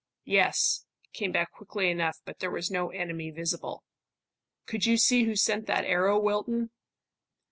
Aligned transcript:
"Yes," 0.25 0.87
came 1.13 1.31
back 1.31 1.51
quickly 1.51 1.91
enough; 1.91 2.21
but 2.25 2.39
there 2.39 2.49
was 2.49 2.71
no 2.71 2.89
enemy 2.89 3.29
visible. 3.29 3.83
"Could 4.65 4.87
you 4.87 4.97
see 4.97 5.25
who 5.25 5.35
sent 5.35 5.67
that 5.67 5.85
arrow, 5.85 6.17
Wilton?" 6.19 6.71